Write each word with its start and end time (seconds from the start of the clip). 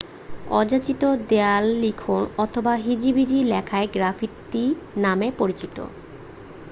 অযাচিত 0.51 1.01
দেয়াললিখন 1.29 2.21
অথবা 2.37 2.73
হিজিবিজি 2.77 3.39
লেখাই 3.43 3.85
গ্রাফিতি 3.87 4.63
নামে 4.97 5.27
পরিচিত 5.37 5.77